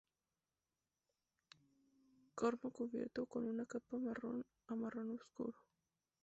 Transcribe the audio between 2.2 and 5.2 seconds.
Cormo cubierto con una capa marrón a marrón